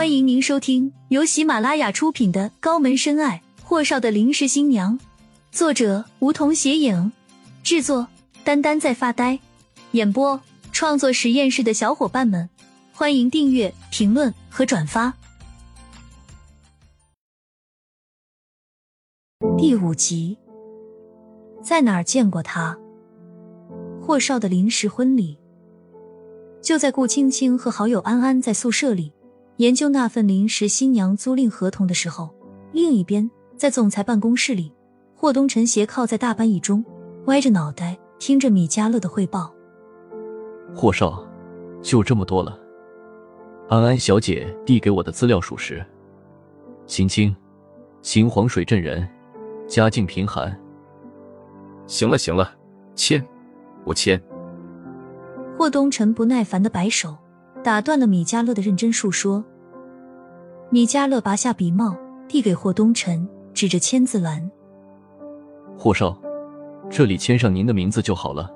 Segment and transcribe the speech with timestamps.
[0.00, 4.98] 欢迎您收听由喜马拉雅出品的《高门深爱：霍少的临时新娘》，
[5.52, 7.12] 作者梧桐斜影，
[7.62, 8.08] 制作
[8.42, 9.38] 丹丹在发呆，
[9.90, 10.40] 演播
[10.72, 12.48] 创作实验室的小伙伴们，
[12.94, 15.12] 欢迎订阅、评论和转发。
[19.58, 20.38] 第五集，
[21.62, 22.78] 在哪儿见过他？
[24.00, 25.36] 霍少的临时婚礼，
[26.62, 29.12] 就在顾青青和好友安安在宿舍里。
[29.60, 32.34] 研究那份临时新娘租赁合同的时候，
[32.72, 34.72] 另一边在总裁办公室里，
[35.14, 36.82] 霍东辰斜靠在大班椅中，
[37.26, 39.54] 歪着脑袋听着米迦勒的汇报。
[40.74, 41.22] 霍少，
[41.82, 42.58] 就这么多了。
[43.68, 45.84] 安安小姐递给我的资料属实。
[46.86, 47.36] 秦青，
[48.00, 49.06] 秦黄水镇人，
[49.68, 50.58] 家境贫寒。
[51.86, 52.50] 行了行了，
[52.94, 53.22] 签，
[53.84, 54.18] 我签。
[55.58, 57.14] 霍东辰不耐烦的摆手，
[57.62, 59.44] 打断了米迦勒的认真述说。
[60.72, 61.96] 米迦勒拔下笔帽，
[62.28, 64.48] 递给霍东辰，指着签字栏
[65.76, 66.16] ：“霍少，
[66.88, 68.48] 这里签上您的名字就好了。”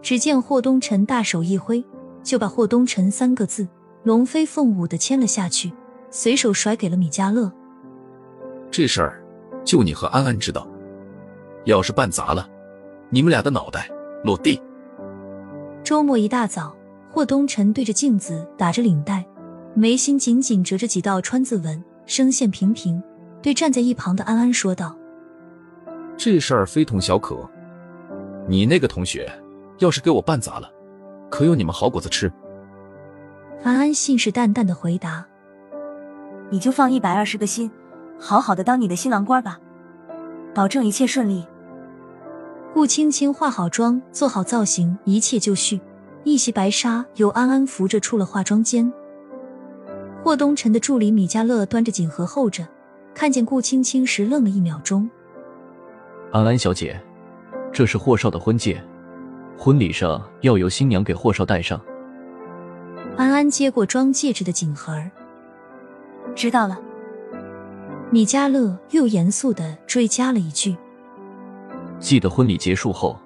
[0.00, 1.84] 只见霍东辰大手一挥，
[2.22, 3.66] 就把“霍东辰”三个字
[4.04, 5.72] 龙飞凤舞的签了下去，
[6.08, 7.50] 随手甩给了米迦勒。
[8.70, 9.20] 这事儿
[9.64, 10.68] 就你和安安知道，
[11.64, 12.48] 要是办砸了，
[13.10, 13.90] 你们俩的脑袋
[14.22, 14.62] 落地。
[15.82, 16.72] 周末一大早，
[17.10, 19.26] 霍东辰对着镜子打着领带。
[19.78, 23.02] 眉心紧紧折着几道川字纹，声线平平，
[23.42, 24.96] 对站在一旁的安安说道
[26.16, 27.46] ：“这事儿非同小可，
[28.48, 29.30] 你那个同学
[29.78, 30.70] 要是给我办砸了，
[31.28, 32.32] 可有你们好果子吃？”
[33.62, 35.26] 安安信誓旦旦的回答
[36.48, 37.70] ：“你就放一百二十个心，
[38.18, 39.60] 好好的当你的新郎官吧，
[40.54, 41.44] 保证一切顺利。”
[42.72, 45.82] 顾青青化好妆，做好造型，一切就绪，
[46.24, 48.90] 一袭白纱由安安扶着出了化妆间。
[50.22, 52.66] 霍东辰的助理米迦勒端着锦盒候着，
[53.14, 55.08] 看见顾青青时愣了一秒钟。
[56.32, 57.00] 安安小姐，
[57.72, 58.82] 这是霍少的婚戒，
[59.56, 61.80] 婚礼上要由新娘给霍少戴上。
[63.16, 65.00] 安安接过装戒指的锦盒，
[66.34, 66.78] 知道了。
[68.10, 70.76] 米迦勒又严肃的追加了一句
[72.00, 73.16] ：“记得婚礼结束后，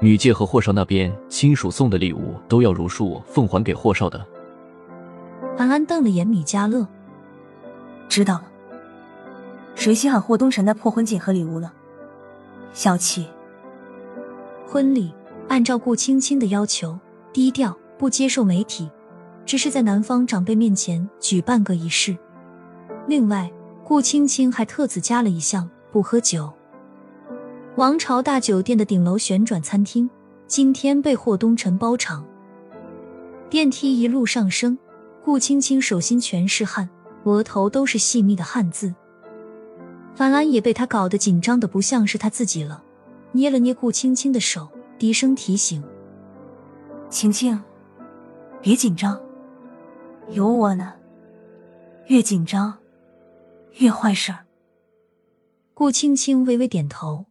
[0.00, 4.24] 女戒和霍少那边亲属送的礼物都要如数奉还给霍少的。”
[5.58, 6.86] 安安瞪了眼米迦勒，
[8.08, 8.44] 知道了。
[9.74, 11.72] 谁稀罕霍东辰的破婚戒和礼物了？
[12.72, 13.26] 小气。
[14.66, 15.14] 婚礼
[15.48, 16.98] 按照顾青青的要求，
[17.32, 18.90] 低调，不接受媒体，
[19.46, 22.16] 只是在男方长辈面前举办个仪式。
[23.06, 23.50] 另外，
[23.82, 26.52] 顾青青还特此加了一项不喝酒。
[27.76, 30.08] 王朝大酒店的顶楼旋转餐厅
[30.46, 32.24] 今天被霍东辰包场。
[33.48, 34.76] 电梯一路上升。
[35.26, 36.88] 顾青青手心全是汗，
[37.24, 38.94] 额头都是细密的汗渍。
[40.14, 42.84] 樊安也被他搞得紧张的不像是他自己了，
[43.32, 44.68] 捏了捏顾青青的手，
[45.00, 45.82] 低声提醒
[47.10, 47.60] ：“青青，
[48.62, 49.20] 别紧张，
[50.30, 50.92] 有我呢。
[52.06, 52.78] 越紧张，
[53.78, 54.46] 越坏事儿。”
[55.74, 57.26] 顾青青微微点头：“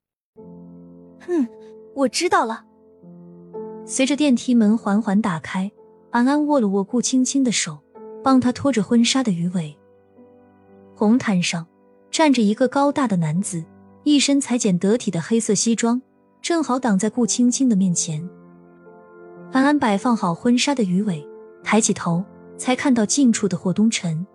[1.29, 1.47] 嗯，
[1.95, 2.65] 我知道了。”
[3.87, 5.71] 随着电梯门缓缓打开，
[6.11, 7.79] 安安握了握顾青青的手。
[8.25, 9.77] 帮他拖着婚纱的鱼尾，
[10.95, 11.67] 红毯上
[12.09, 13.63] 站着一个高大的男子，
[14.03, 16.01] 一身裁剪得体的黑色西装，
[16.41, 18.27] 正好挡在顾青青的面前。
[19.51, 21.23] 安安摆放好婚纱的鱼尾，
[21.63, 22.25] 抬起头，
[22.57, 24.25] 才看到近处的霍东辰。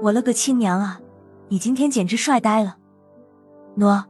[0.00, 1.00] 我了个亲娘啊！
[1.48, 2.78] 你今天简直帅呆了，
[3.78, 4.04] 喏，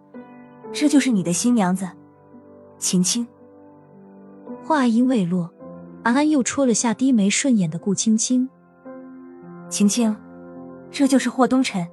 [0.71, 1.89] 这就是你的新娘子，
[2.77, 3.27] 晴晴。
[4.63, 5.51] 话音未落。
[6.03, 8.49] 安安又戳了下低眉顺眼的顾青青，
[9.69, 10.17] 青青，
[10.91, 11.87] 这就是霍东辰。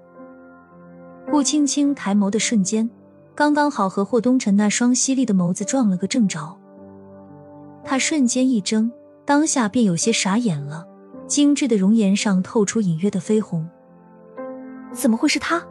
[1.30, 2.90] 顾青青抬眸的瞬间，
[3.36, 6.58] 刚刚好和霍东辰那双犀利的眸子撞了个正着。
[7.84, 8.90] 他瞬间一怔，
[9.26, 10.88] 当下便有些傻眼了，
[11.28, 13.68] 精致的容颜上透出隐约的绯红。
[14.94, 15.62] 怎么会是他？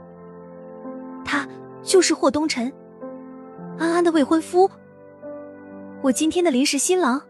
[1.25, 1.49] 他
[1.83, 2.71] 就是霍东辰，
[3.79, 4.71] 安安的未婚夫，
[6.03, 7.23] 我今天的临时新郎。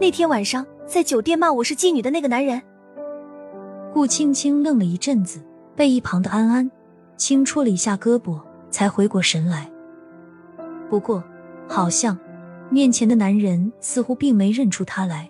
[0.00, 2.62] 那天晚上在酒店骂我是妓女的那个男人，
[3.92, 5.42] 顾青青愣了一阵子，
[5.74, 6.70] 被一旁的安安
[7.16, 8.40] 轻戳了一下胳膊，
[8.70, 9.68] 才回过神来。
[10.88, 11.24] 不过，
[11.66, 12.16] 好像
[12.70, 15.28] 面前的男人似乎并没认出他来。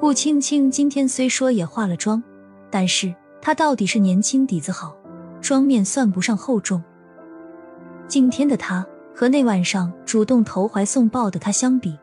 [0.00, 2.20] 顾青青今天虽说也化了妆，
[2.68, 4.96] 但是她到底是年轻底子好，
[5.40, 6.82] 妆面算不上厚重。
[8.08, 8.84] 今天的她
[9.14, 11.96] 和那晚上主动投怀送抱的他相比。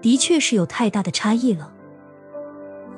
[0.00, 1.72] 的确是有太大的差异了。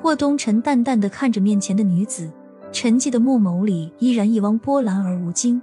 [0.01, 2.31] 霍东辰淡淡的看着面前的女子，
[2.71, 5.61] 沉寂的墨眸里依然一汪波澜而无惊。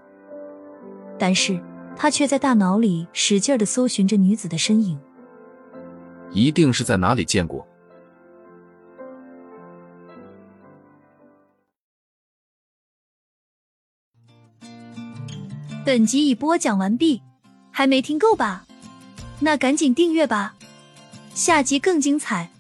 [1.19, 1.61] 但是
[1.96, 4.99] 他却在大脑里使劲的搜寻着女子的身影，
[6.31, 7.67] 一定是在哪里见过。
[15.85, 17.23] 本集已播讲完毕，
[17.70, 18.67] 还没听够吧？
[19.40, 20.55] 那赶紧订阅吧，
[21.38, 22.50] 下集更精彩。